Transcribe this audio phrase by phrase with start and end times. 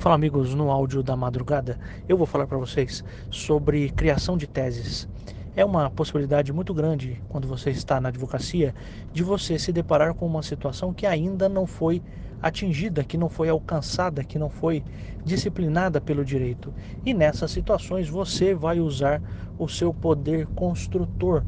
[0.00, 5.06] Fala amigos, no áudio da madrugada eu vou falar para vocês sobre criação de teses.
[5.54, 8.74] É uma possibilidade muito grande quando você está na advocacia
[9.12, 12.02] de você se deparar com uma situação que ainda não foi
[12.40, 14.82] atingida, que não foi alcançada, que não foi
[15.22, 16.72] disciplinada pelo direito.
[17.04, 19.22] E nessas situações você vai usar
[19.58, 21.44] o seu poder construtor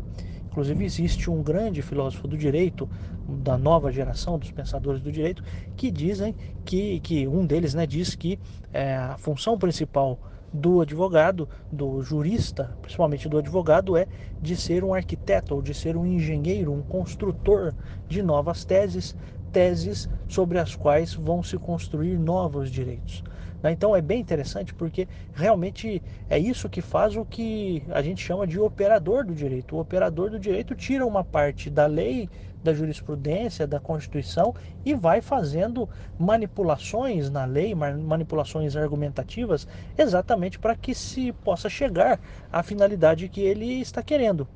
[0.53, 2.87] Inclusive, existe um grande filósofo do direito,
[3.27, 5.43] da nova geração dos pensadores do direito,
[5.75, 8.39] que dizem que, que um deles né, diz que
[8.71, 10.21] é, a função principal
[10.52, 14.06] do advogado, do jurista, principalmente do advogado, é
[14.40, 17.75] de ser um arquiteto ou de ser um engenheiro, um construtor
[18.08, 19.16] de novas teses,
[19.50, 23.22] teses sobre as quais vão se construir novos direitos.
[23.62, 23.72] Né?
[23.72, 28.46] Então é bem interessante porque realmente é isso que faz o que a gente chama
[28.46, 29.76] de operador do direito.
[29.76, 32.28] O operador do direito tira uma parte da lei,
[32.62, 39.66] da jurisprudência, da Constituição e vai fazendo manipulações na lei, manipulações argumentativas,
[39.97, 44.47] exatamente para que se possa chegar à finalidade que ele está querendo.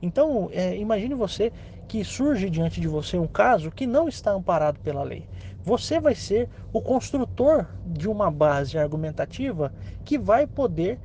[0.00, 1.52] Então, é, imagine você
[1.88, 5.26] que surge diante de você um caso que não está amparado pela lei.
[5.62, 9.72] Você vai ser o construtor de uma base argumentativa
[10.04, 10.98] que vai poder,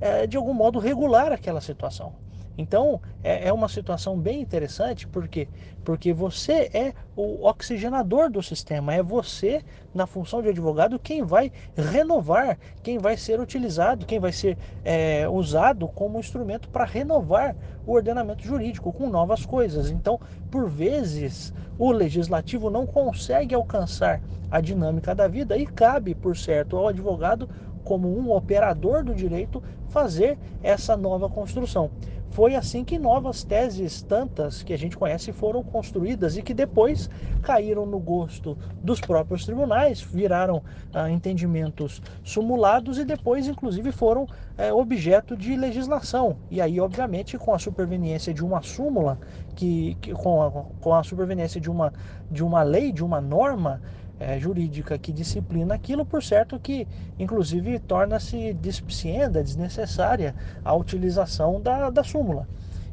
[0.00, 2.14] é, de algum modo, regular aquela situação.
[2.58, 5.48] Então é, é, uma situação bem interessante porque
[5.84, 9.62] porque você é o oxigenador do sistema, é você
[9.94, 15.28] na função de advogado quem vai renovar, quem vai ser utilizado, quem vai ser é,
[15.28, 17.54] usado como instrumento para renovar
[17.86, 19.90] o ordenamento jurídico com novas coisas.
[19.90, 20.18] Então,
[20.50, 24.20] por vezes o legislativo não consegue alcançar
[24.50, 27.48] a dinâmica da vida e cabe, por certo, ao advogado
[27.84, 31.90] como um operador do direito fazer essa nova construção.
[32.36, 37.08] Foi assim que novas teses, tantas que a gente conhece, foram construídas e que depois
[37.40, 44.26] caíram no gosto dos próprios tribunais, viraram ah, entendimentos sumulados e depois, inclusive, foram
[44.58, 46.36] é, objeto de legislação.
[46.50, 49.18] E aí, obviamente, com a superveniência de uma súmula,
[49.54, 51.90] que, que com, a, com a superveniência de uma,
[52.30, 53.80] de uma lei, de uma norma,
[54.18, 56.86] é, jurídica que disciplina aquilo, por certo que,
[57.18, 60.34] inclusive, torna-se dispicienda, desnecessária
[60.64, 62.48] a utilização da, da súmula.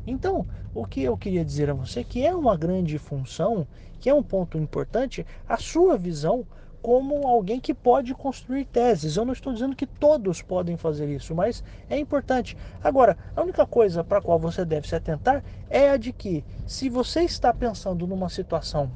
[0.06, 3.66] Então, o que eu queria dizer a você é que é uma grande função,
[4.00, 6.46] que é um ponto importante, a sua visão
[6.82, 9.16] como alguém que pode construir teses.
[9.16, 12.58] Eu não estou dizendo que todos podem fazer isso, mas é importante.
[12.84, 16.44] Agora, a única coisa para a qual você deve se atentar é a de que,
[16.68, 18.92] se você está pensando numa situação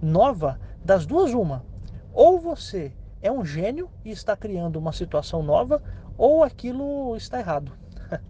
[0.00, 1.64] nova, das duas, uma.
[2.12, 5.82] Ou você é um gênio e está criando uma situação nova,
[6.16, 7.72] ou aquilo está errado.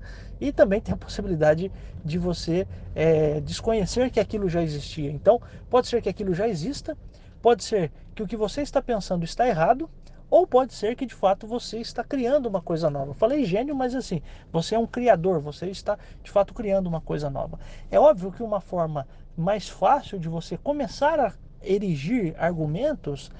[0.40, 1.70] e também tem a possibilidade
[2.04, 5.10] de você é, desconhecer que aquilo já existia.
[5.10, 6.96] Então, pode ser que aquilo já exista,
[7.40, 9.88] pode ser que o que você está pensando está errado,
[10.30, 13.10] ou pode ser que de fato você está criando uma coisa nova.
[13.10, 14.20] Eu falei gênio, mas assim,
[14.52, 17.58] você é um criador, você está de fato criando uma coisa nova.
[17.90, 21.32] É óbvio que uma forma mais fácil de você começar a
[21.62, 23.30] erigir argumentos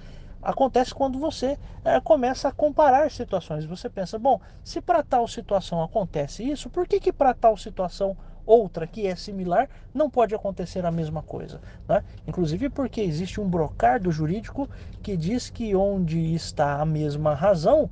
[0.43, 3.65] acontece quando você é, começa a comparar situações.
[3.65, 8.17] Você pensa, bom, se para tal situação acontece isso, por que, que para tal situação
[8.47, 11.61] outra que é similar não pode acontecer a mesma coisa?
[11.87, 12.03] Né?
[12.27, 14.69] Inclusive porque existe um brocardo jurídico
[15.03, 17.91] que diz que onde está a mesma razão,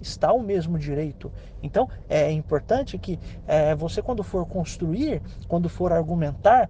[0.00, 1.32] está o mesmo direito.
[1.62, 6.68] Então é importante que é, você, quando for construir, quando for argumentar,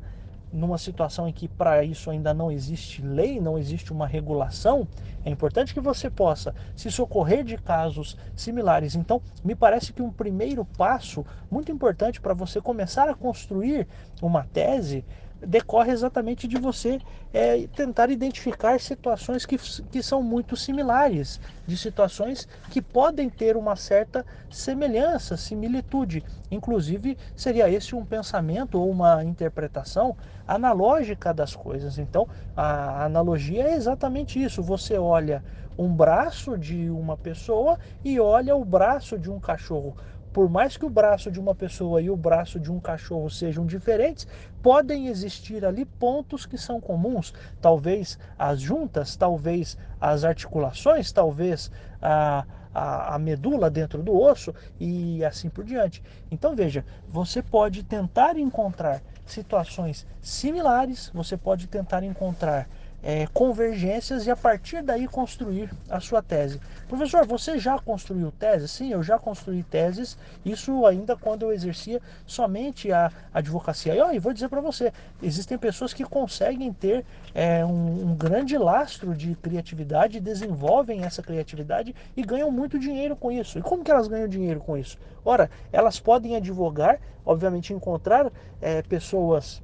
[0.55, 4.87] numa situação em que para isso ainda não existe lei, não existe uma regulação,
[5.25, 8.95] é importante que você possa se socorrer de casos similares.
[8.95, 13.89] Então, me parece que um primeiro passo muito importante para você começar a construir
[14.23, 15.05] uma tese
[15.47, 16.99] decorre exatamente de você
[17.33, 19.57] é, tentar identificar situações que,
[19.91, 26.25] que são muito similares, de situações que podem ter uma certa semelhança, similitude.
[26.51, 30.17] Inclusive, seria esse um pensamento ou uma interpretação
[30.47, 31.99] analógica das coisas.
[31.99, 34.63] Então, a analogia é exatamente isso.
[34.63, 35.43] Você olha
[35.77, 39.97] um braço de uma pessoa e olha o braço de um cachorro
[40.35, 43.65] por mais que o braço de uma pessoa e o braço de um cachorro sejam
[43.65, 44.27] diferentes,
[44.61, 47.33] podem existir ali pontos que são comuns.
[47.63, 51.71] Talvez as juntas, talvez as articulações, talvez
[52.03, 52.45] a,
[52.75, 56.03] a, a, medula dentro do osso e assim por diante.
[56.33, 62.69] Então veja, você pode tentar encontrar situações similares, você pode tentar encontrar
[63.05, 66.59] é, convergências e a partir daí construir a sua tese.
[66.89, 68.67] Professor, você já construiu tese?
[68.67, 73.95] Sim, eu já construí teses, isso ainda quando eu exercia somente a advocacia.
[74.15, 74.91] E vou dizer para você,
[75.23, 77.05] existem pessoas que conseguem ter
[77.35, 83.31] é, um, um grande lastro de criatividade, desenvolvem essa criatividade e ganham muito dinheiro com
[83.31, 83.59] isso.
[83.59, 84.97] E como que elas ganham dinheiro com isso?
[85.23, 89.63] Ora, elas podem advogar, obviamente encontrar é, pessoas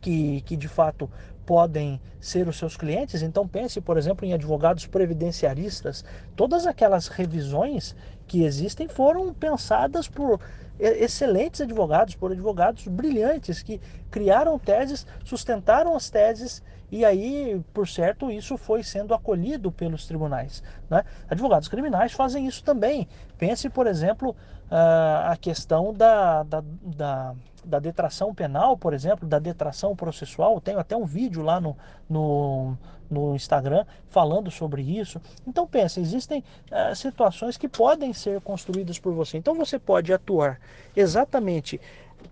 [0.00, 1.10] que, que de fato
[1.50, 3.22] podem ser os seus clientes.
[3.22, 6.04] Então pense, por exemplo, em advogados previdenciaristas.
[6.36, 10.40] Todas aquelas revisões que existem foram pensadas por
[10.78, 13.80] excelentes advogados, por advogados brilhantes que
[14.12, 20.62] criaram teses, sustentaram as teses e aí, por certo, isso foi sendo acolhido pelos tribunais.
[20.88, 21.04] Né?
[21.28, 23.08] Advogados criminais fazem isso também.
[23.38, 24.34] Pense, por exemplo,
[24.70, 27.34] a questão da, da, da
[27.64, 30.60] da detração penal, por exemplo, da detração processual.
[30.60, 31.76] Tenho até um vídeo lá no,
[32.08, 32.76] no,
[33.10, 35.20] no Instagram falando sobre isso.
[35.46, 39.38] Então pensa, existem uh, situações que podem ser construídas por você.
[39.38, 40.58] Então você pode atuar
[40.96, 41.80] exatamente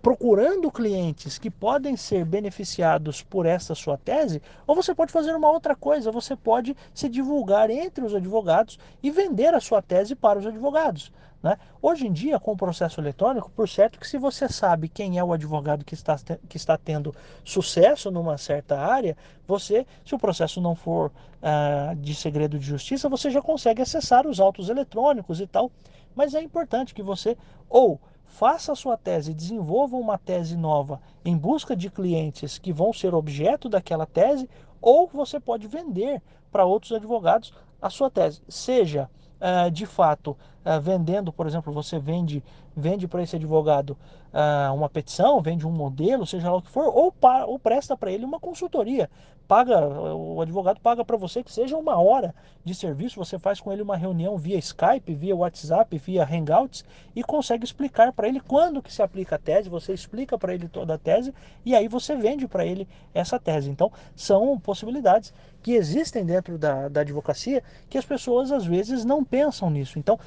[0.01, 5.49] procurando clientes que podem ser beneficiados por essa sua tese, ou você pode fazer uma
[5.49, 10.39] outra coisa, você pode se divulgar entre os advogados e vender a sua tese para
[10.39, 11.11] os advogados.
[11.41, 11.57] Né?
[11.81, 15.23] Hoje em dia, com o processo eletrônico, por certo que se você sabe quem é
[15.23, 16.17] o advogado que está,
[16.49, 17.15] que está tendo
[17.45, 19.15] sucesso numa certa área,
[19.47, 24.27] você, se o processo não for ah, de segredo de justiça, você já consegue acessar
[24.27, 25.71] os autos eletrônicos e tal.
[26.13, 27.37] Mas é importante que você
[27.69, 32.93] ou faça a sua tese, desenvolva uma tese nova em busca de clientes que vão
[32.93, 34.49] ser objeto daquela tese,
[34.81, 36.21] ou você pode vender
[36.51, 39.09] para outros advogados a sua tese, seja
[39.41, 42.43] uh, de fato uh, vendendo, por exemplo, você vende
[42.79, 43.91] vende para esse advogado
[44.33, 47.13] uh, uma petição, vende um modelo, seja lá o que for, ou,
[47.47, 49.09] ou presta para ele uma consultoria.
[49.47, 53.73] Paga, o advogado paga para você que seja uma hora de serviço, você faz com
[53.73, 56.85] ele uma reunião via Skype, via WhatsApp, via Hangouts
[57.15, 60.67] e consegue explicar para ele quando que se aplica a tese, você explica para ele
[60.67, 61.33] toda a tese
[61.65, 63.71] e aí você vende para ele essa tese.
[63.71, 65.33] Então, são possibilidades
[65.63, 69.97] que existem dentro da, da advocacia que as pessoas às vezes não pensam nisso.
[69.97, 70.19] Então,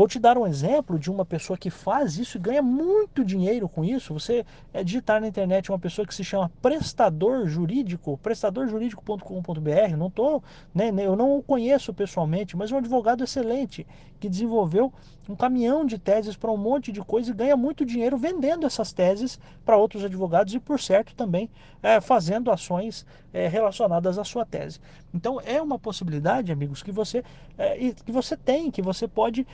[0.00, 3.68] Vou te dar um exemplo de uma pessoa que faz isso e ganha muito dinheiro
[3.68, 4.14] com isso.
[4.14, 9.96] Você é digitar na internet uma pessoa que se chama prestador jurídico, prestadorjurídico.com.br.
[9.98, 10.42] Não tô,
[10.74, 13.86] né, eu não o conheço pessoalmente, mas é um advogado excelente
[14.20, 14.92] que desenvolveu
[15.28, 18.92] um caminhão de teses para um monte de coisa e ganha muito dinheiro vendendo essas
[18.92, 21.48] teses para outros advogados e, por certo, também
[21.82, 24.80] é, fazendo ações é, relacionadas à sua tese.
[25.14, 27.24] Então, é uma possibilidade, amigos, que você,
[27.56, 29.46] é, que você tem, que você pode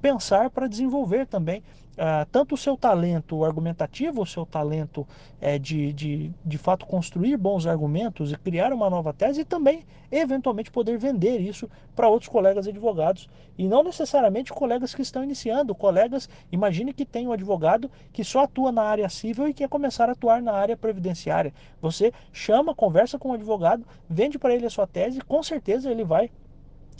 [0.00, 1.62] pensar para desenvolver também
[1.98, 5.06] ah, tanto o seu talento argumentativo, o seu talento
[5.40, 9.84] é, de, de, de fato construir bons argumentos e criar uma nova tese e também
[10.10, 13.28] eventualmente poder vender isso para outros colegas advogados
[13.58, 18.44] e não necessariamente colegas que estão iniciando, colegas, imagine que tem um advogado que só
[18.44, 21.52] atua na área civil e quer começar a atuar na área previdenciária.
[21.80, 26.04] Você chama, conversa com o advogado, vende para ele a sua tese, com certeza ele
[26.04, 26.30] vai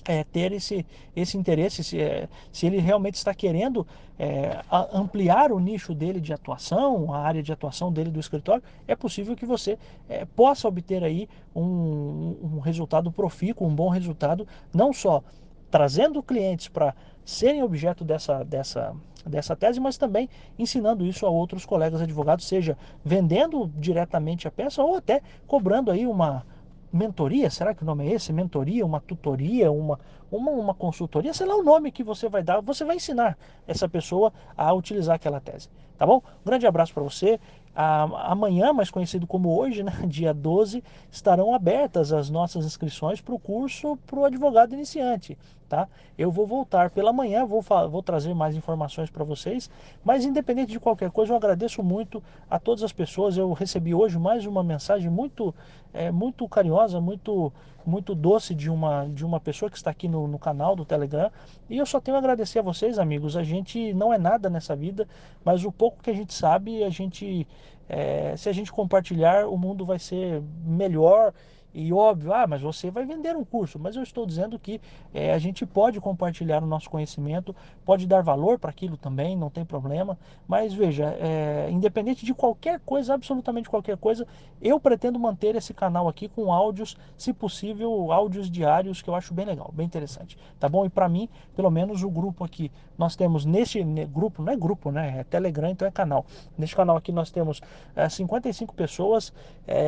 [0.04, 0.84] é, ter esse,
[1.14, 3.86] esse interesse, se, é, se ele realmente está querendo
[4.18, 4.60] é,
[4.92, 9.34] ampliar o nicho dele de atuação, a área de atuação dele do escritório, é possível
[9.36, 9.78] que você
[10.08, 15.22] é, possa obter aí um, um resultado profícuo, um bom resultado, não só
[15.70, 16.94] trazendo clientes para
[17.24, 18.94] serem objeto dessa, dessa,
[19.24, 20.28] dessa tese, mas também
[20.58, 26.06] ensinando isso a outros colegas advogados, seja vendendo diretamente a peça ou até cobrando aí
[26.06, 26.44] uma,
[26.92, 28.32] mentoria, será que o nome é esse?
[28.32, 29.98] Mentoria, uma tutoria, uma,
[30.30, 33.88] uma, uma consultoria, sei lá o nome que você vai dar, você vai ensinar essa
[33.88, 36.18] pessoa a utilizar aquela tese, tá bom?
[36.18, 37.40] Um grande abraço para você.
[37.74, 43.38] amanhã, mais conhecido como hoje, né, dia 12, estarão abertas as nossas inscrições para o
[43.38, 45.38] curso para o advogado iniciante.
[45.72, 45.88] Tá?
[46.18, 49.70] Eu vou voltar pela manhã, vou, vou trazer mais informações para vocês,
[50.04, 53.38] mas independente de qualquer coisa, eu agradeço muito a todas as pessoas.
[53.38, 55.54] Eu recebi hoje mais uma mensagem muito,
[55.94, 57.50] é, muito carinhosa, muito,
[57.86, 61.30] muito doce de uma, de uma pessoa que está aqui no, no canal do Telegram.
[61.70, 63.34] E eu só tenho a agradecer a vocês, amigos.
[63.34, 65.08] A gente não é nada nessa vida,
[65.42, 67.48] mas o pouco que a gente sabe, a gente,
[67.88, 71.32] é, se a gente compartilhar, o mundo vai ser melhor
[71.74, 73.78] e óbvio, ah, mas você vai vender um curso.
[73.78, 74.80] Mas eu estou dizendo que
[75.14, 79.48] é, a gente pode compartilhar o nosso conhecimento, pode dar valor para aquilo também, não
[79.48, 80.18] tem problema.
[80.46, 84.26] Mas veja, é, independente de qualquer coisa, absolutamente qualquer coisa,
[84.60, 89.32] eu pretendo manter esse canal aqui com áudios, se possível, áudios diários, que eu acho
[89.32, 90.36] bem legal, bem interessante.
[90.60, 90.84] Tá bom?
[90.84, 94.90] E para mim, pelo menos o grupo aqui, nós temos neste grupo, não é grupo,
[94.90, 95.20] né?
[95.20, 96.26] É Telegram, então é canal.
[96.58, 97.62] Neste canal aqui nós temos
[97.96, 99.32] é, 55 pessoas.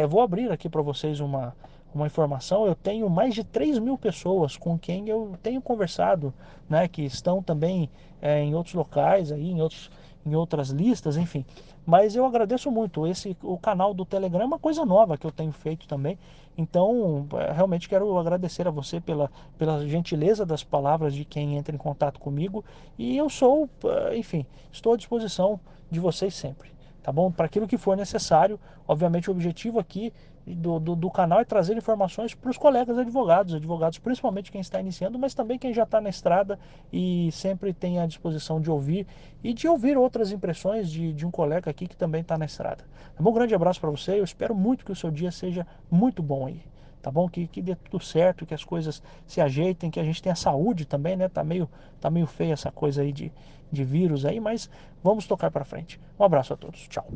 [0.08, 1.54] Vou abrir aqui para vocês uma
[1.94, 6.34] uma informação, eu tenho mais de 3 mil pessoas com quem eu tenho conversado,
[6.68, 7.88] né, que estão também
[8.20, 9.90] é, em outros locais, aí, em, outros,
[10.26, 11.44] em outras listas, enfim.
[11.86, 13.06] Mas eu agradeço muito.
[13.06, 16.18] Esse, o canal do Telegram é uma coisa nova que eu tenho feito também.
[16.56, 21.74] Então, é, realmente quero agradecer a você pela, pela gentileza das palavras de quem entra
[21.74, 22.64] em contato comigo.
[22.98, 25.60] E eu sou, é, enfim, estou à disposição
[25.90, 26.74] de vocês sempre
[27.04, 27.30] tá bom?
[27.30, 28.58] Para aquilo que for necessário.
[28.88, 30.10] Obviamente, o objetivo aqui
[30.46, 34.78] do, do, do canal é trazer informações para os colegas advogados, advogados principalmente quem está
[34.78, 36.58] iniciando, mas também quem já está na estrada
[36.92, 39.06] e sempre tem a disposição de ouvir
[39.42, 42.84] e de ouvir outras impressões de, de um colega aqui que também está na estrada.
[43.16, 43.24] Tá?
[43.24, 44.18] Um grande abraço para você.
[44.18, 46.62] Eu espero muito que o seu dia seja muito bom aí
[47.04, 47.28] tá bom?
[47.28, 50.86] Que, que dê tudo certo, que as coisas se ajeitem, que a gente tenha saúde
[50.86, 51.28] também, né?
[51.28, 51.68] Tá meio,
[52.00, 53.30] tá meio feia essa coisa aí de,
[53.70, 54.70] de vírus aí, mas
[55.02, 56.00] vamos tocar para frente.
[56.18, 57.06] Um abraço a todos, tchau.